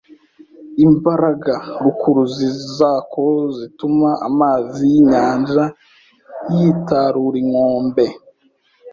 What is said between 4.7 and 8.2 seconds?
y’inyanja yitarura inkombe